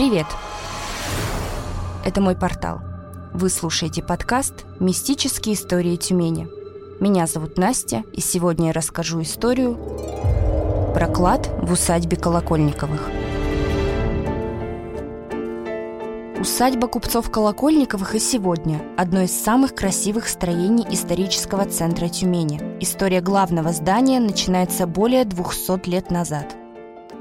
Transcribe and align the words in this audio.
Привет! 0.00 0.24
Это 2.06 2.22
мой 2.22 2.34
портал. 2.34 2.80
Вы 3.34 3.50
слушаете 3.50 4.02
подкаст 4.02 4.64
«Мистические 4.78 5.54
истории 5.54 5.96
Тюмени». 5.96 6.48
Меня 7.00 7.26
зовут 7.26 7.58
Настя, 7.58 8.04
и 8.14 8.22
сегодня 8.22 8.68
я 8.68 8.72
расскажу 8.72 9.20
историю 9.20 9.74
про 10.94 11.06
клад 11.06 11.50
в 11.60 11.72
усадьбе 11.72 12.16
Колокольниковых. 12.16 13.10
Усадьба 16.40 16.88
купцов 16.88 17.30
Колокольниковых 17.30 18.14
и 18.14 18.20
сегодня– 18.20 18.80
одно 18.96 19.20
из 19.20 19.38
самых 19.38 19.74
красивых 19.74 20.28
строений 20.28 20.86
исторического 20.88 21.66
центра 21.66 22.08
Тюмени. 22.08 22.62
История 22.80 23.20
главного 23.20 23.70
здания 23.74 24.18
начинается 24.18 24.86
более 24.86 25.26
200 25.26 25.90
лет 25.90 26.10
назад. 26.10 26.56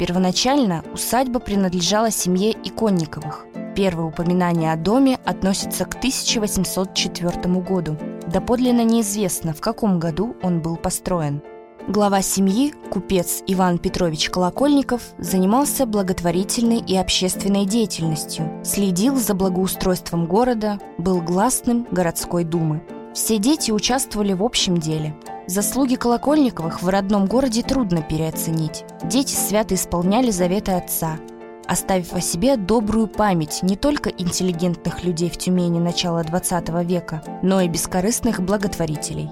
Первоначально 0.00 0.82
усадьба 0.94 1.40
принадлежала 1.40 2.10
семье 2.10 2.52
Иконниковых. 2.52 3.44
Первое 3.76 4.06
упоминание 4.06 4.72
о 4.72 4.76
доме 4.76 5.18
относится 5.26 5.84
к 5.84 5.94
1804 5.96 7.60
году. 7.60 7.98
Доподлинно 8.26 8.82
неизвестно, 8.82 9.52
в 9.52 9.60
каком 9.60 9.98
году 9.98 10.34
он 10.42 10.62
был 10.62 10.78
построен. 10.78 11.42
Глава 11.86 12.22
семьи, 12.22 12.72
купец 12.90 13.42
Иван 13.46 13.76
Петрович 13.76 14.30
Колокольников, 14.30 15.02
занимался 15.18 15.84
благотворительной 15.84 16.78
и 16.78 16.96
общественной 16.96 17.66
деятельностью, 17.66 18.50
следил 18.64 19.16
за 19.16 19.34
благоустройством 19.34 20.24
города, 20.24 20.80
был 20.96 21.20
гласным 21.20 21.86
городской 21.90 22.44
думы. 22.44 22.82
Все 23.12 23.36
дети 23.36 23.70
участвовали 23.70 24.32
в 24.32 24.42
общем 24.42 24.78
деле– 24.78 25.14
Заслуги 25.50 25.96
Колокольниковых 25.96 26.80
в 26.80 26.88
родном 26.88 27.26
городе 27.26 27.64
трудно 27.64 28.02
переоценить. 28.02 28.84
Дети 29.02 29.34
свято 29.34 29.74
исполняли 29.74 30.30
заветы 30.30 30.70
отца, 30.70 31.18
оставив 31.66 32.12
о 32.12 32.20
себе 32.20 32.56
добрую 32.56 33.08
память 33.08 33.58
не 33.64 33.74
только 33.74 34.10
интеллигентных 34.10 35.02
людей 35.02 35.28
в 35.28 35.36
Тюмени 35.36 35.80
начала 35.80 36.22
XX 36.22 36.84
века, 36.84 37.24
но 37.42 37.60
и 37.60 37.66
бескорыстных 37.66 38.40
благотворителей. 38.40 39.28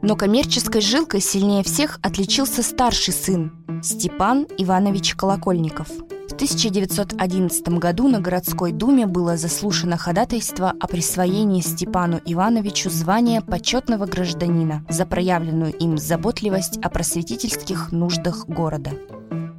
Но 0.00 0.16
коммерческой 0.16 0.80
жилкой 0.80 1.20
сильнее 1.20 1.64
всех 1.64 1.98
отличился 2.02 2.62
старший 2.62 3.12
сын 3.12 3.52
Степан 3.82 4.46
Иванович 4.56 5.16
Колокольников– 5.16 5.88
в 6.34 6.36
1911 6.36 7.68
году 7.78 8.08
на 8.08 8.18
городской 8.18 8.72
думе 8.72 9.06
было 9.06 9.36
заслушано 9.36 9.96
ходатайство 9.96 10.74
о 10.80 10.88
присвоении 10.88 11.60
Степану 11.60 12.20
Ивановичу 12.24 12.90
звания 12.90 13.40
почетного 13.40 14.06
гражданина 14.06 14.84
за 14.88 15.06
проявленную 15.06 15.72
им 15.72 15.96
заботливость 15.96 16.78
о 16.78 16.90
просветительских 16.90 17.92
нуждах 17.92 18.48
города. 18.48 18.90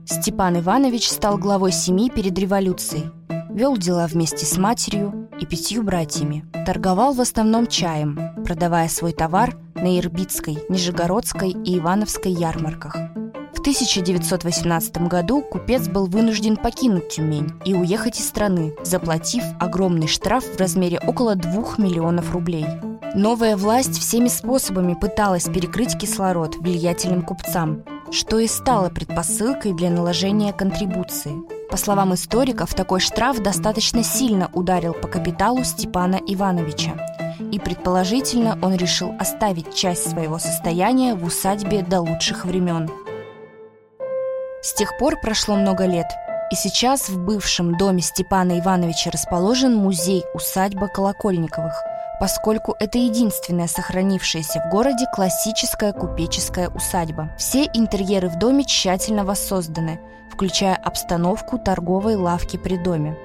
Степан 0.05 0.59
Иванович 0.59 1.07
стал 1.07 1.37
главой 1.37 1.71
семьи 1.71 2.09
перед 2.09 2.37
революцией, 2.37 3.05
вел 3.49 3.77
дела 3.77 4.05
вместе 4.07 4.45
с 4.45 4.57
матерью 4.57 5.29
и 5.39 5.45
пятью 5.45 5.81
братьями, 5.81 6.43
торговал 6.65 7.13
в 7.13 7.21
основном 7.21 7.67
чаем, 7.67 8.19
продавая 8.43 8.89
свой 8.89 9.13
товар 9.13 9.57
на 9.75 9.97
Ирбитской, 9.97 10.57
Нижегородской 10.67 11.51
и 11.51 11.77
Ивановской 11.77 12.33
ярмарках– 12.33 12.97
1918 13.65 15.07
году 15.07 15.41
купец 15.41 15.87
был 15.87 16.05
вынужден 16.05 16.55
покинуть 16.55 17.09
Тюмень 17.09 17.51
и 17.65 17.73
уехать 17.73 18.19
из 18.19 18.27
страны, 18.27 18.75
заплатив 18.83 19.43
огромный 19.59 20.07
штраф 20.07 20.43
в 20.43 20.59
размере 20.59 20.99
около 20.99 21.33
2 21.33 21.77
миллионов 21.79 22.31
рублей. 22.31 22.67
Новая 23.15 23.57
власть 23.57 23.99
всеми 23.99 24.27
способами 24.27 24.93
пыталась 24.93 25.45
перекрыть 25.45 25.97
кислород 25.97 26.57
влиятельным 26.57 27.23
купцам, 27.23 27.83
что 28.11 28.37
и 28.37 28.45
стало 28.45 28.89
предпосылкой 28.89 29.73
для 29.73 29.89
наложения 29.89 30.53
контрибуции. 30.53 31.33
По 31.71 31.77
словам 31.77 32.13
историков, 32.13 32.75
такой 32.75 32.99
штраф 32.99 33.39
достаточно 33.39 34.03
сильно 34.03 34.51
ударил 34.53 34.93
по 34.93 35.07
капиталу 35.07 35.63
Степана 35.63 36.17
Ивановича, 36.17 36.91
и 37.51 37.57
предположительно 37.57 38.59
он 38.61 38.75
решил 38.75 39.15
оставить 39.19 39.73
часть 39.73 40.07
своего 40.07 40.37
состояния 40.37 41.15
в 41.15 41.25
усадьбе 41.25 41.81
до 41.81 42.01
лучших 42.01 42.45
времен– 42.45 42.91
с 44.65 44.73
тех 44.73 44.97
пор 44.97 45.19
прошло 45.21 45.55
много 45.55 45.85
лет, 45.85 46.07
и 46.51 46.55
сейчас 46.55 47.07
в 47.07 47.23
бывшем 47.23 47.77
доме 47.77 48.01
Степана 48.01 48.59
Ивановича 48.59 49.11
расположен 49.11 49.75
музей-усадьба 49.75 50.87
Колокольниковых, 50.87 51.83
поскольку 52.19 52.75
это 52.79 52.97
единственная 52.97 53.67
сохранившаяся 53.67 54.61
в 54.61 54.71
городе 54.71 55.05
классическая 55.13 55.93
купеческая 55.93 56.69
усадьба. 56.69 57.29
Все 57.37 57.65
интерьеры 57.75 58.27
в 58.27 58.39
доме 58.39 58.63
тщательно 58.63 59.23
воссозданы, 59.23 59.99
включая 60.31 60.75
обстановку 60.75 61.59
торговой 61.59 62.15
лавки 62.15 62.57
при 62.57 62.77
доме. 62.77 63.15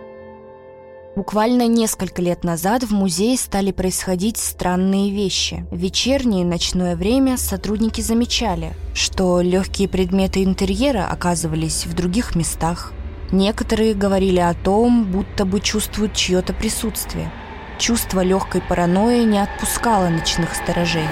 Буквально 1.17 1.67
несколько 1.67 2.23
лет 2.23 2.45
назад 2.45 2.85
в 2.85 2.93
музее 2.93 3.37
стали 3.37 3.73
происходить 3.73 4.37
странные 4.37 5.11
вещи. 5.11 5.67
В 5.73 5.77
вечернее 5.77 6.43
и 6.43 6.47
ночное 6.47 6.95
время 6.95 7.37
сотрудники 7.37 8.01
замечали, 8.01 8.75
что 8.95 9.41
легкие 9.41 9.89
предметы 9.89 10.45
интерьера 10.45 11.09
оказывались 11.11 11.85
в 11.85 11.95
других 11.95 12.37
местах. 12.37 12.93
Некоторые 13.33 13.95
говорили 13.95 14.39
о 14.39 14.55
том, 14.55 15.05
будто 15.11 15.45
бы 15.45 15.59
чувствуют 15.59 16.15
чье-то 16.15 16.53
присутствие. 16.53 17.33
Чувство 17.79 18.21
легкой 18.21 18.61
паранойи 18.61 19.25
не 19.25 19.43
отпускало 19.43 20.09
ночных 20.11 20.55
сторожей. 20.55 21.09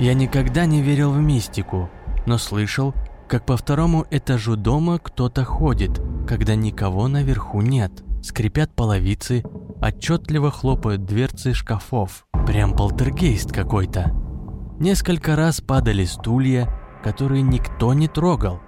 Я 0.00 0.14
никогда 0.14 0.66
не 0.66 0.82
верил 0.82 1.12
в 1.12 1.20
мистику, 1.20 1.88
но 2.26 2.38
слышал, 2.38 2.92
как 3.28 3.46
по 3.46 3.56
второму 3.56 4.04
этажу 4.10 4.56
дома 4.56 4.98
кто-то 4.98 5.44
ходит, 5.44 6.00
когда 6.26 6.56
никого 6.56 7.06
наверху 7.06 7.60
нет– 7.60 7.92
скрипят 8.22 8.74
половицы, 8.74 9.42
отчетливо 9.80 10.50
хлопают 10.50 11.04
дверцы 11.04 11.54
шкафов. 11.54 12.26
Прям 12.46 12.74
полтергейст 12.74 13.52
какой-то. 13.52 14.12
Несколько 14.78 15.36
раз 15.36 15.60
падали 15.60 16.04
стулья, 16.04 16.68
которые 17.02 17.42
никто 17.42 17.94
не 17.94 18.08
трогал. 18.08 18.60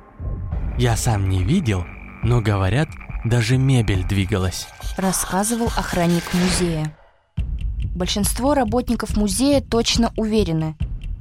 Я 0.79 0.97
сам 0.97 1.29
не 1.29 1.43
видел, 1.43 1.85
но 2.23 2.41
говорят, 2.41 2.89
даже 3.25 3.59
мебель 3.59 4.07
двигалась. 4.07 4.69
Рассказывал 4.97 5.67
охранник 5.77 6.25
музея. 6.35 6.97
Большинство 7.95 8.55
работников 8.55 9.17
музея 9.17 9.61
точно 9.61 10.13
уверены, 10.17 10.77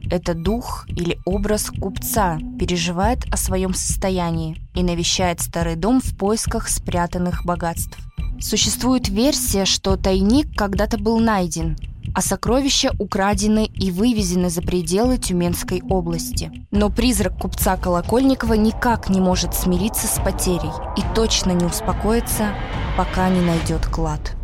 это 0.09 0.34
дух 0.34 0.85
или 0.90 1.19
образ 1.25 1.69
купца 1.69 2.40
переживает 2.59 3.25
о 3.31 3.38
своем 3.38 3.73
состоянии 3.73 4.57
и 4.75 4.84
навещает 4.84 5.41
старый 5.41 5.75
дом 5.75 6.01
в 6.01 6.18
поисках 6.18 6.69
спрятанных 6.69 7.45
богатств. 7.45 7.97
Существует 8.40 9.09
версия, 9.09 9.66
что 9.66 9.97
тайник 9.97 10.56
когда-то 10.56 10.97
был 10.97 11.19
найден, 11.19 11.75
а 12.13 12.22
сокровища 12.22 12.91
украдены 13.00 13.66
и 13.66 13.91
вывезены 13.91 14.50
за 14.50 14.62
пределы 14.62 15.18
Тюменской 15.18 15.81
области. 15.90 16.51
Но 16.72 16.89
призрак 16.89 17.38
купца 17.38 17.78
Колокольникова 17.78 18.53
никак 18.53 19.09
не 19.09 19.19
может 19.19 19.53
смириться 19.53 20.07
с 20.07 20.19
потерей 20.24 20.72
и 20.97 21.01
точно 21.16 21.51
не 21.51 21.66
успокоится, 21.66 22.53
пока 22.95 23.29
не 23.29 23.41
найдет 23.41 23.85
клад. 23.88 24.37